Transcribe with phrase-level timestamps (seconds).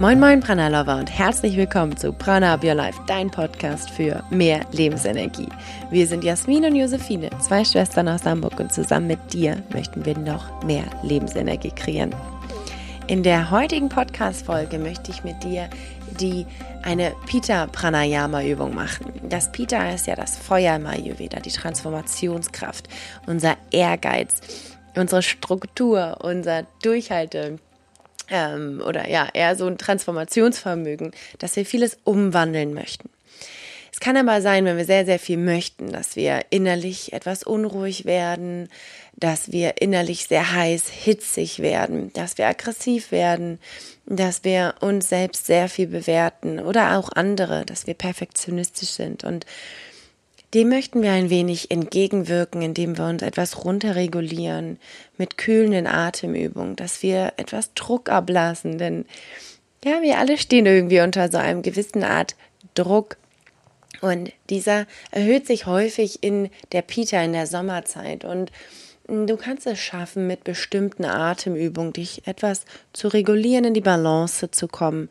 [0.00, 4.22] Moin Moin Prana Lover und herzlich willkommen zu Prana Up Your Life, dein Podcast für
[4.30, 5.48] mehr Lebensenergie.
[5.90, 10.16] Wir sind Jasmin und Josephine, zwei Schwestern aus Hamburg und zusammen mit dir möchten wir
[10.16, 12.14] noch mehr Lebensenergie kreieren.
[13.08, 15.68] In der heutigen Podcast-Folge möchte ich mit dir
[16.20, 16.46] die
[16.84, 19.12] eine Pita Pranayama Übung machen.
[19.28, 22.88] Das Pita ist ja das Feuer im Ayurveda, die Transformationskraft,
[23.26, 24.42] unser Ehrgeiz,
[24.94, 27.58] unsere Struktur, unser Durchhalte
[28.30, 33.08] ähm, oder ja, eher so ein Transformationsvermögen, dass wir vieles umwandeln möchten.
[33.92, 38.04] Es kann aber sein, wenn wir sehr, sehr viel möchten, dass wir innerlich etwas unruhig
[38.04, 38.68] werden,
[39.16, 43.58] dass wir innerlich sehr heiß, hitzig werden, dass wir aggressiv werden,
[44.06, 49.24] dass wir uns selbst sehr viel bewerten oder auch andere, dass wir perfektionistisch sind.
[49.24, 49.46] Und
[50.54, 54.78] dem möchten wir ein wenig entgegenwirken, indem wir uns etwas runterregulieren
[55.18, 59.04] mit kühlenden Atemübungen, dass wir etwas Druck ablassen, denn
[59.84, 62.34] ja, wir alle stehen irgendwie unter so einem gewissen Art
[62.74, 63.16] Druck.
[64.00, 68.24] Und dieser erhöht sich häufig in der Pita in der Sommerzeit.
[68.24, 68.50] Und
[69.06, 74.66] du kannst es schaffen, mit bestimmten Atemübungen dich etwas zu regulieren, in die Balance zu
[74.66, 75.10] kommen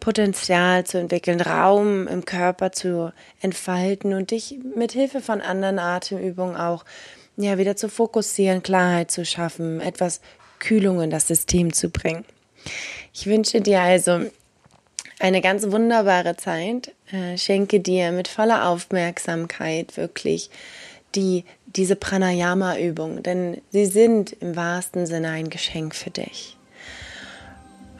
[0.00, 6.56] Potenzial zu entwickeln, Raum im Körper zu entfalten und dich mit Hilfe von anderen Atemübungen
[6.56, 6.84] auch
[7.36, 10.20] ja wieder zu fokussieren, Klarheit zu schaffen, etwas
[10.58, 12.24] Kühlung in das System zu bringen.
[13.12, 14.20] Ich wünsche dir also
[15.18, 16.92] eine ganz wunderbare Zeit.
[17.10, 20.50] Äh, schenke dir mit voller Aufmerksamkeit wirklich
[21.14, 26.56] die, diese Pranayama-Übung, denn sie sind im wahrsten Sinne ein Geschenk für dich.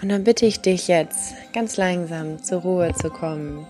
[0.02, 3.66] Und dann bitte ich dich jetzt ganz langsam zur Ruhe zu kommen,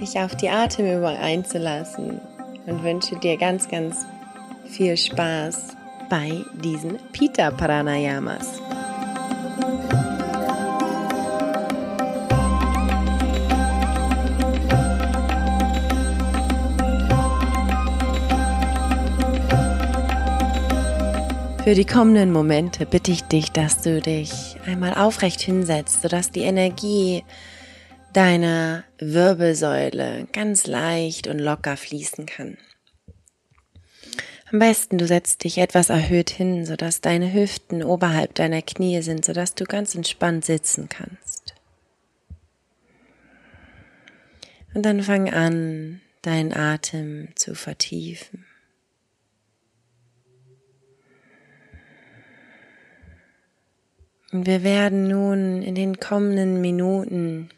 [0.00, 2.20] dich auf die Atemübung einzulassen
[2.66, 4.06] und wünsche dir ganz, ganz
[4.66, 5.76] viel Spaß
[6.08, 8.60] bei diesen Pita Pranayamas.
[21.64, 26.42] Für die kommenden Momente bitte ich dich, dass du dich einmal aufrecht hinsetzt, sodass die
[26.42, 27.24] Energie
[28.12, 32.58] deiner Wirbelsäule ganz leicht und locker fließen kann.
[34.52, 39.24] Am besten du setzt dich etwas erhöht hin, sodass deine Hüften oberhalb deiner Knie sind,
[39.24, 41.54] sodass du ganz entspannt sitzen kannst.
[44.74, 48.44] Und dann fang an, deinen Atem zu vertiefen.
[54.34, 57.50] Und wir werden nun in den kommenden Minuten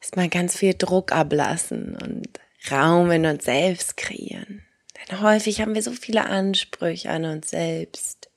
[0.00, 2.28] erstmal ganz viel Druck ablassen und
[2.70, 4.62] Raum in uns selbst kreieren.
[5.10, 8.30] Denn häufig haben wir so viele Ansprüche an uns selbst,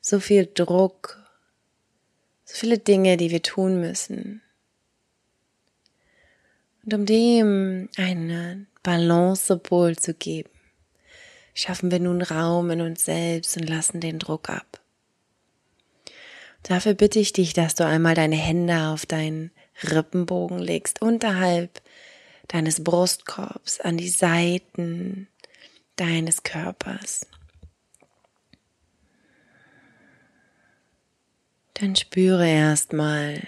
[0.00, 1.24] so viel Druck,
[2.44, 4.42] so viele Dinge, die wir tun müssen.
[6.84, 10.50] Und um dem eine Balancepol zu geben,
[11.54, 14.79] schaffen wir nun Raum in uns selbst und lassen den Druck ab.
[16.62, 19.50] Dafür bitte ich dich, dass du einmal deine Hände auf deinen
[19.82, 21.80] Rippenbogen legst, unterhalb
[22.48, 25.28] deines Brustkorbs, an die Seiten
[25.96, 27.26] deines Körpers.
[31.74, 33.42] Dann spüre erstmal,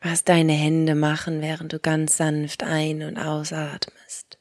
[0.00, 4.38] was deine Hände machen, während du ganz sanft ein- und ausatmest.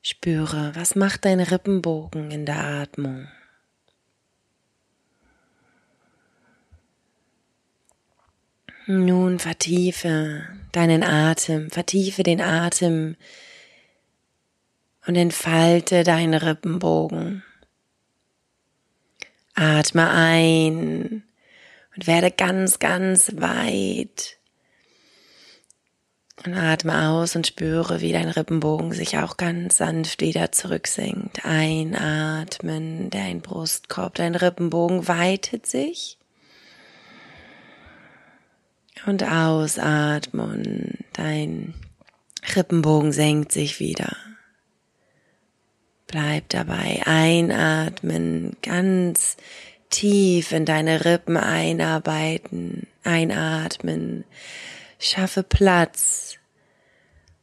[0.00, 3.26] Spüre, was macht dein Rippenbogen in der Atmung.
[8.86, 13.16] Nun vertiefe deinen Atem, vertiefe den Atem
[15.06, 17.42] und entfalte deinen Rippenbogen.
[19.54, 21.22] Atme ein
[21.96, 24.36] und werde ganz, ganz weit.
[26.44, 31.46] Und atme aus und spüre, wie dein Rippenbogen sich auch ganz sanft wieder zurücksenkt.
[31.46, 36.18] Einatmen, dein Brustkorb, dein Rippenbogen weitet sich
[39.06, 40.98] und ausatmen.
[41.12, 41.74] Dein
[42.54, 44.16] Rippenbogen senkt sich wieder.
[46.06, 47.02] Bleib dabei.
[47.06, 49.36] Einatmen, ganz
[49.90, 54.24] tief in deine Rippen einarbeiten, einatmen.
[54.98, 56.36] Schaffe Platz.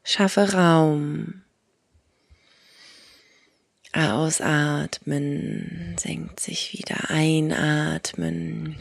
[0.03, 1.41] Schaffe Raum.
[3.93, 7.09] Ausatmen, senkt sich wieder.
[7.09, 8.77] Einatmen.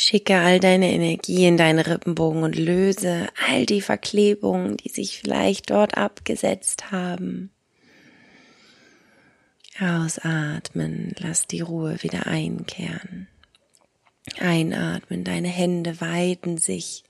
[0.00, 5.70] Schicke all deine Energie in deinen Rippenbogen und löse all die Verklebungen, die sich vielleicht
[5.70, 7.50] dort abgesetzt haben.
[9.80, 13.28] Ausatmen, lass die Ruhe wieder einkehren.
[14.38, 17.04] Einatmen, deine Hände weiten sich,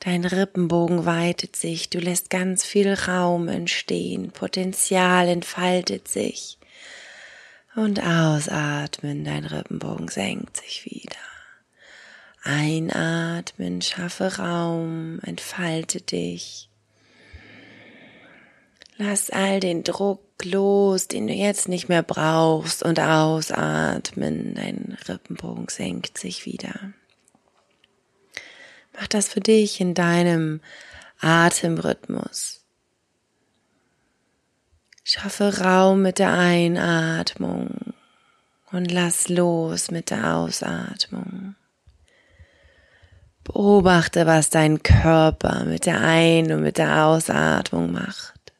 [0.00, 6.58] dein Rippenbogen weitet sich, du lässt ganz viel Raum entstehen, Potenzial entfaltet sich.
[7.76, 11.17] Und ausatmen, dein Rippenbogen senkt sich wieder.
[12.48, 16.70] Einatmen, schaffe Raum, entfalte dich.
[18.96, 24.54] Lass all den Druck los, den du jetzt nicht mehr brauchst und ausatmen.
[24.54, 26.94] Dein Rippenbogen senkt sich wieder.
[28.94, 30.62] Mach das für dich in deinem
[31.20, 32.64] Atemrhythmus.
[35.04, 37.94] Schaffe Raum mit der Einatmung
[38.72, 41.56] und lass los mit der Ausatmung.
[43.48, 48.52] Beobachte, was dein Körper mit der Ein- und mit der Ausatmung macht.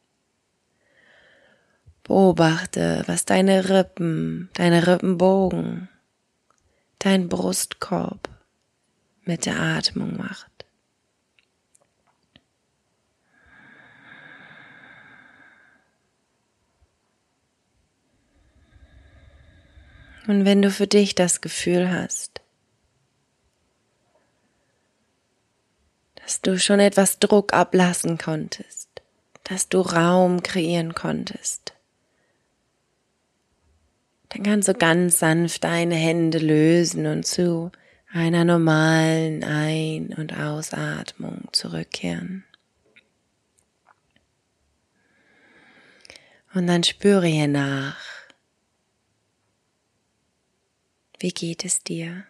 [2.05, 5.91] Beobachte, was deine Rippen, deine Rippenbogen,
[7.01, 8.31] dein Brustkorb
[9.25, 10.65] mit der Atmung macht.
[20.27, 22.41] Und wenn du für dich das Gefühl hast,
[26.29, 28.91] dass du schon etwas Druck ablassen konntest,
[29.45, 31.73] dass du Raum kreieren konntest,
[34.29, 37.73] dann kannst du ganz sanft deine Hände lösen und zu
[38.13, 42.45] einer normalen Ein- und Ausatmung zurückkehren.
[46.53, 47.97] Und dann spüre hier nach.
[51.21, 52.28] Wie geht es dir?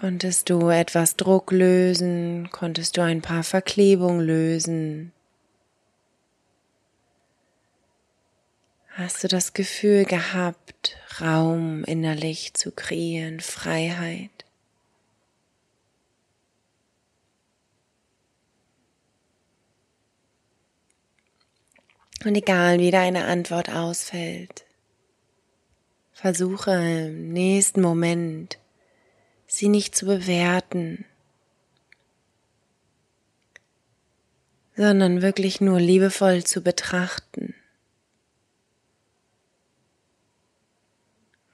[0.00, 2.48] Konntest du etwas Druck lösen?
[2.50, 5.12] Konntest du ein paar Verklebungen lösen?
[8.88, 14.30] Hast du das Gefühl gehabt, Raum innerlich zu kreieren, Freiheit?
[22.24, 24.64] Und egal wie deine Antwort ausfällt,
[26.14, 28.61] versuche im nächsten Moment
[29.52, 31.04] sie nicht zu bewerten,
[34.74, 37.54] sondern wirklich nur liebevoll zu betrachten.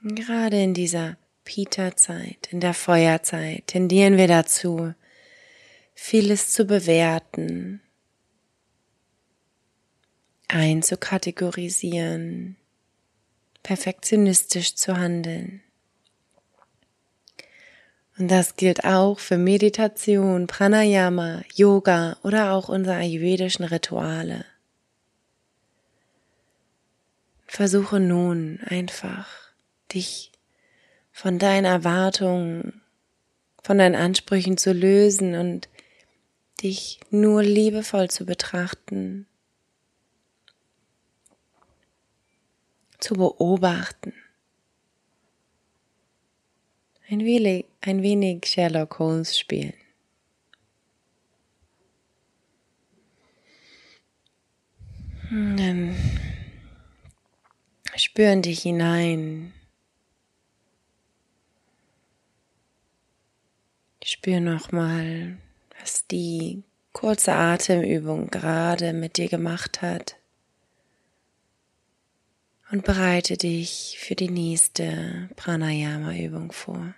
[0.01, 4.93] Gerade in dieser Pita-Zeit, in der Feuerzeit, tendieren wir dazu,
[5.93, 7.81] vieles zu bewerten,
[10.47, 12.55] einzukategorisieren,
[13.61, 15.61] perfektionistisch zu handeln.
[18.19, 24.43] Und das gilt auch für Meditation, Pranayama, Yoga oder auch unsere ayurvedischen Rituale.
[27.47, 29.29] Versuche nun einfach
[29.93, 30.33] dich
[31.13, 32.81] von deinen Erwartungen,
[33.63, 35.69] von deinen Ansprüchen zu lösen und
[36.61, 39.27] dich nur liebevoll zu betrachten,
[42.99, 44.13] zu beobachten.
[47.19, 49.73] Ein wenig, ein wenig Sherlock Holmes spielen.
[55.29, 55.97] Dann
[57.97, 59.51] spüren dich hinein
[64.01, 65.37] Spür nochmal,
[65.77, 70.15] was die kurze Atemübung gerade mit dir gemacht hat.
[72.71, 76.95] Und bereite dich für die nächste Pranayama-Übung vor.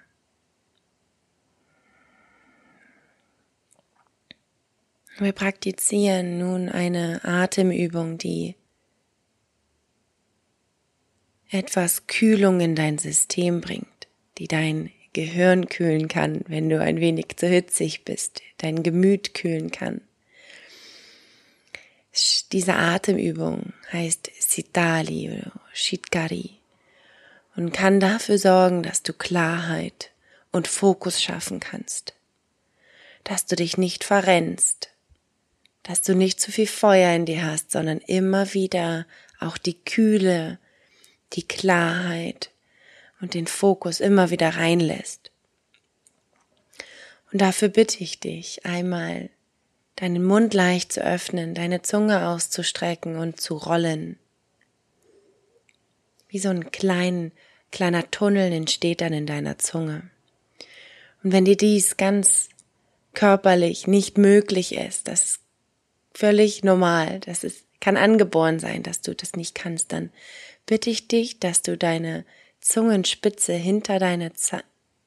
[5.22, 8.56] Wir praktizieren nun eine Atemübung, die
[11.51, 14.08] etwas Kühlung in dein System bringt,
[14.40, 19.70] die dein Gehirn kühlen kann, wenn du ein wenig zu hitzig bist, dein Gemüt kühlen
[19.70, 20.01] kann.
[22.51, 26.50] Diese Atemübung heißt Sitali oder Shitkari
[27.56, 30.10] und kann dafür sorgen, dass du Klarheit
[30.51, 32.16] und Fokus schaffen kannst,
[33.24, 34.91] dass du dich nicht verrennst,
[35.92, 39.06] dass du nicht zu viel Feuer in dir hast, sondern immer wieder
[39.42, 40.58] auch die Kühle,
[41.34, 42.50] die Klarheit
[43.20, 45.32] und den Fokus immer wieder reinlässt.
[47.34, 49.32] Und dafür bitte ich dich einmal,
[49.98, 54.18] deinen Mund leicht zu öffnen, deine Zunge auszustrecken und zu rollen.
[56.30, 57.34] Wie so ein klein,
[57.70, 60.10] kleiner Tunnel entsteht dann in deiner Zunge.
[61.22, 62.48] Und wenn dir dies ganz
[63.14, 65.42] körperlich nicht möglich ist, das
[66.13, 67.20] völlig normal.
[67.22, 69.91] Das ist, kann angeboren sein, dass du das nicht kannst.
[69.91, 70.12] Dann
[70.65, 72.25] bitte ich dich, dass du deine
[72.60, 74.63] Zungenspitze hinter deine Z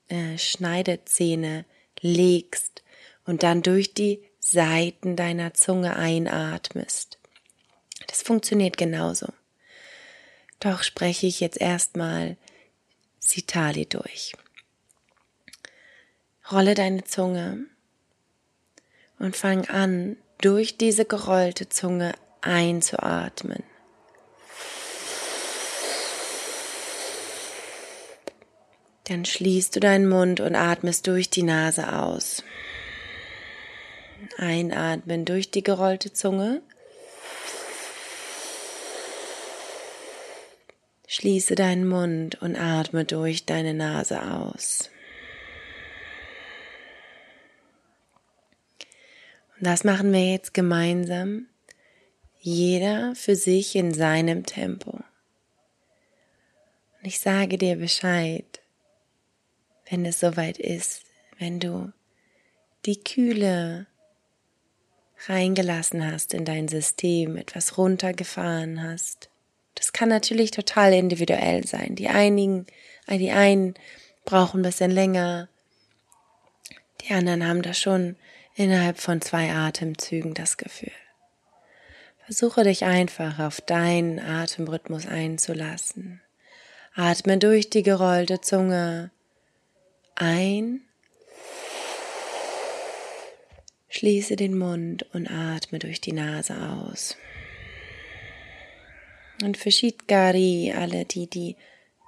[0.09, 1.65] äh, Schneidezähne
[2.01, 2.83] legst
[3.25, 7.19] und dann durch die Seiten deiner Zunge einatmest.
[8.07, 9.29] Das funktioniert genauso.
[10.61, 12.37] Doch spreche ich jetzt erstmal
[13.19, 14.35] Sitali durch.
[16.51, 17.65] Rolle deine Zunge
[19.19, 23.63] und fang an, durch diese gerollte Zunge einzuatmen.
[29.05, 32.43] Dann schließt du deinen Mund und atmest durch die Nase aus.
[34.39, 36.63] Einatmen durch die gerollte Zunge.
[41.07, 44.91] Schließe deinen Mund und atme durch deine Nase aus.
[49.65, 51.47] Das machen wir jetzt gemeinsam,
[52.39, 54.91] jeder für sich in seinem Tempo.
[54.91, 55.05] Und
[57.05, 58.61] ich sage dir Bescheid,
[59.89, 61.03] wenn es soweit ist,
[61.39, 61.93] wenn du
[62.87, 63.87] die Kühle
[65.27, 69.31] reingelassen hast in dein System, etwas runtergefahren hast.
[69.75, 71.95] Das kann natürlich total individuell sein.
[71.95, 72.67] Die einigen,
[73.09, 73.75] die einen
[74.25, 75.49] brauchen ein bisschen länger,
[77.01, 78.17] die anderen haben da schon
[78.55, 80.93] innerhalb von zwei Atemzügen das Gefühl.
[82.25, 86.23] Versuche dich einfach auf deinen Atemrhythmus einzulassen.
[86.95, 89.11] Atme durch die gerollte Zunge
[90.15, 90.81] ein,
[93.89, 97.17] schließe den Mund und atme durch die Nase aus.
[99.43, 101.57] Und für Shitgari, alle, die die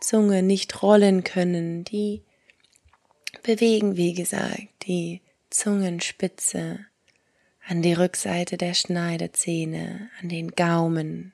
[0.01, 2.23] Zunge nicht rollen können, die
[3.43, 6.87] bewegen, wie gesagt, die Zungenspitze
[7.67, 11.33] an die Rückseite der Schneidezähne, an den Gaumen.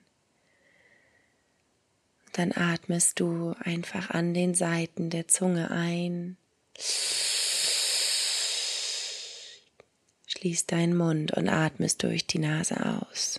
[2.33, 6.37] Dann atmest du einfach an den Seiten der Zunge ein
[10.27, 13.39] Schließ deinen Mund und atmest durch die Nase aus.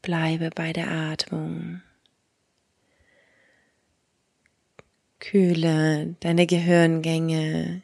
[0.00, 1.82] Bleibe bei der Atmung.
[5.20, 7.82] Kühle deine Gehirngänge.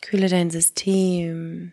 [0.00, 1.72] Kühle dein System.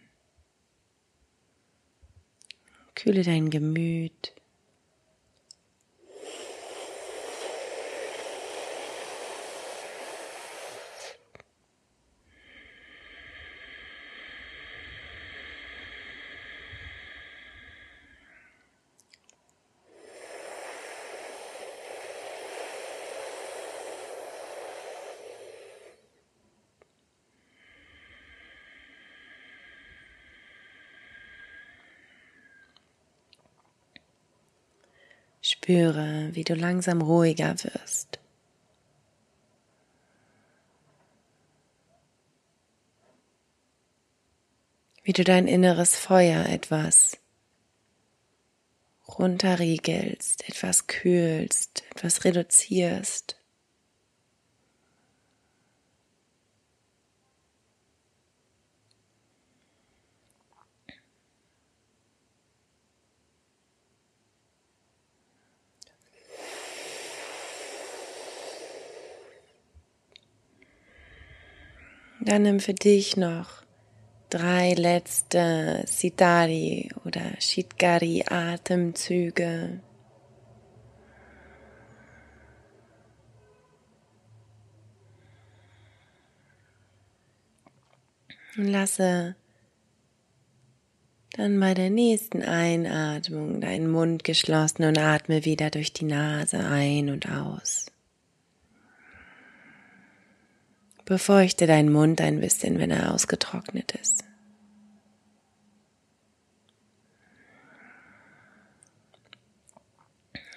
[2.95, 4.36] Kühle dein Gemüt.
[35.67, 38.19] Spüre, wie du langsam ruhiger wirst.
[45.03, 47.17] Wie du dein inneres Feuer etwas
[49.09, 53.35] runterriegelst, etwas kühlst, etwas reduzierst.
[72.27, 73.63] Dann nimm für dich noch
[74.29, 79.79] drei letzte Siddhari oder Shitgari Atemzüge.
[88.57, 89.37] Und lasse
[91.31, 97.09] dann bei der nächsten Einatmung deinen Mund geschlossen und atme wieder durch die Nase ein
[97.09, 97.85] und aus.
[101.07, 104.25] Befeuchte deinen Mund ein bisschen, wenn er ausgetrocknet ist.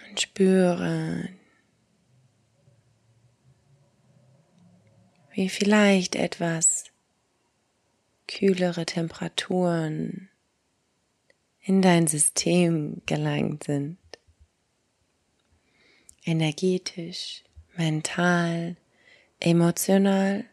[0.08, 1.28] Und spüre,
[5.30, 6.86] wie vielleicht etwas
[8.26, 10.30] kühlere Temperaturen
[11.60, 13.98] in dein System gelangt sind.
[16.24, 17.44] Energetisch,
[17.76, 18.76] mental,
[19.40, 20.44] emotional,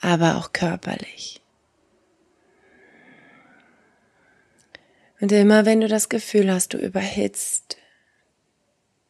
[0.00, 1.40] aber auch körperlich.
[5.20, 7.76] Und immer wenn du das Gefühl hast, du überhitzt,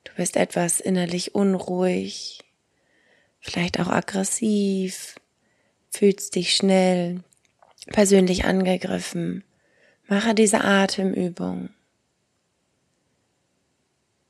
[0.04, 2.40] du bist etwas innerlich unruhig,
[3.40, 5.14] vielleicht auch aggressiv,
[5.90, 7.22] fühlst dich schnell
[7.86, 9.44] persönlich angegriffen,
[10.06, 11.70] mache diese Atemübung.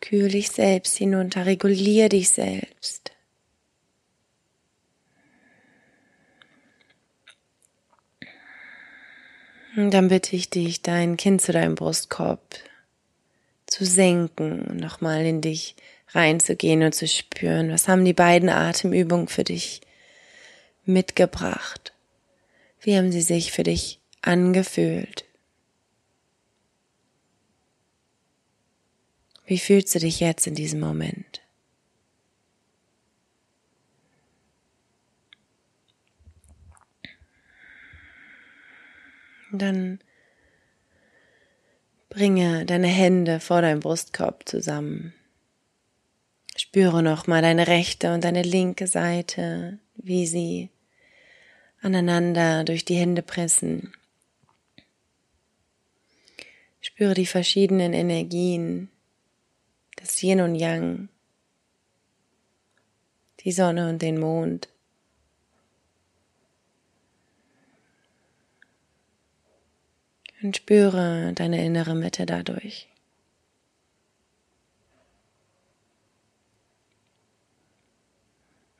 [0.00, 3.12] Kühl dich selbst hinunter, regulier dich selbst.
[8.20, 8.28] Und
[9.76, 12.40] dann bitte ich dich, dein Kind zu deinem Brustkorb
[13.66, 15.76] zu senken und nochmal in dich
[16.08, 19.80] reinzugehen und zu spüren, was haben die beiden Atemübungen für dich
[20.84, 21.92] mitgebracht?
[22.80, 25.24] Wie haben sie sich für dich angefühlt?
[29.46, 31.41] Wie fühlst du dich jetzt in diesem Moment?
[39.58, 40.00] Dann
[42.08, 45.14] bringe deine Hände vor deinem Brustkorb zusammen.
[46.56, 50.70] Spüre nochmal deine rechte und deine linke Seite, wie sie
[51.80, 53.94] aneinander durch die Hände pressen.
[56.80, 58.90] Spüre die verschiedenen Energien,
[59.96, 61.08] das Yin und Yang,
[63.40, 64.68] die Sonne und den Mond.
[70.42, 72.88] Und spüre deine innere Mitte dadurch.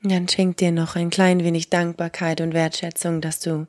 [0.01, 3.67] Dann schenk dir noch ein klein wenig Dankbarkeit und Wertschätzung, dass du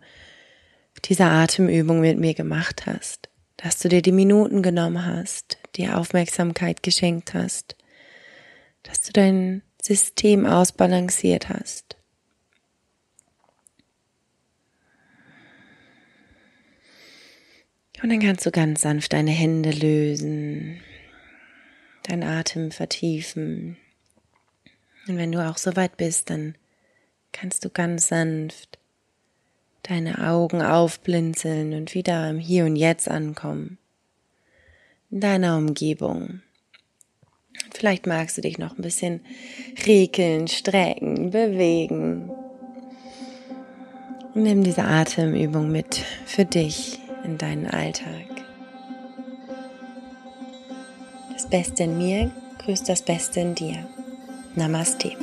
[1.05, 6.83] diese Atemübung mit mir gemacht hast, dass du dir die Minuten genommen hast, dir Aufmerksamkeit
[6.83, 7.77] geschenkt hast,
[8.83, 11.94] dass du dein System ausbalanciert hast.
[18.05, 20.79] Und dann kannst du ganz sanft deine Hände lösen,
[22.03, 23.79] deinen Atem vertiefen,
[25.09, 26.55] und wenn du auch so weit bist, dann
[27.33, 28.79] kannst du ganz sanft
[29.83, 33.79] deine Augen aufblinzeln und wieder im Hier und Jetzt ankommen.
[35.11, 36.43] In deiner Umgebung.
[37.73, 39.21] Vielleicht magst du dich noch ein bisschen
[39.87, 42.31] regeln, strecken, bewegen.
[44.35, 48.27] Nimm diese Atemübung mit für dich in deinen Alltag.
[51.33, 53.87] Das Beste in mir grüßt das Beste in dir.
[54.55, 55.17] Namaste.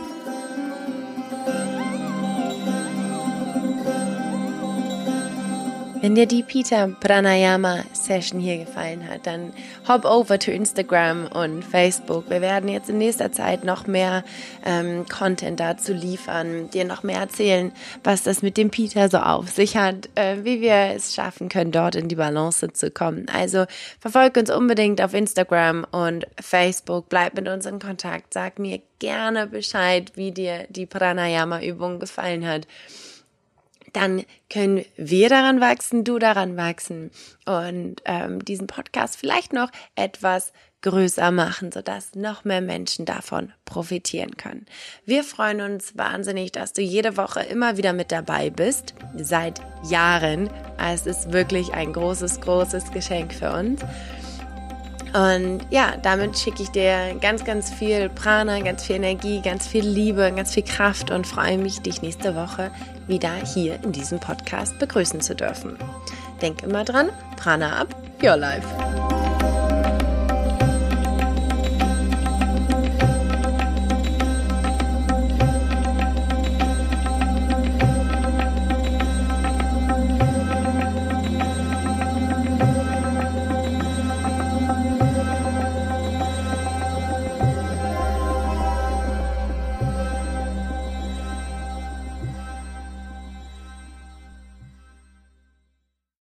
[6.01, 9.53] Wenn dir die Peter Pranayama Session hier gefallen hat, dann
[9.87, 12.27] hop over to Instagram und Facebook.
[12.27, 14.23] Wir werden jetzt in nächster Zeit noch mehr
[14.65, 17.71] ähm, Content dazu liefern, dir noch mehr erzählen,
[18.03, 21.71] was das mit dem Peter so auf sich hat, äh, wie wir es schaffen können,
[21.71, 23.27] dort in die Balance zu kommen.
[23.31, 23.65] Also
[23.99, 29.45] verfolg uns unbedingt auf Instagram und Facebook, bleib mit uns in Kontakt, sag mir gerne
[29.45, 32.65] Bescheid, wie dir die Pranayama Übung gefallen hat
[33.93, 37.11] dann können wir daran wachsen, du daran wachsen
[37.45, 44.35] und ähm, diesen Podcast vielleicht noch etwas größer machen, sodass noch mehr Menschen davon profitieren
[44.37, 44.65] können.
[45.05, 50.49] Wir freuen uns wahnsinnig, dass du jede Woche immer wieder mit dabei bist, seit Jahren.
[50.79, 53.81] Es ist wirklich ein großes, großes Geschenk für uns.
[55.13, 59.85] Und ja, damit schicke ich dir ganz, ganz viel Prana, ganz viel Energie, ganz viel
[59.85, 62.71] Liebe, ganz viel Kraft und freue mich, dich nächste Woche
[63.07, 65.77] wieder hier in diesem Podcast begrüßen zu dürfen.
[66.41, 68.67] Denk immer dran, Prana ab, your life.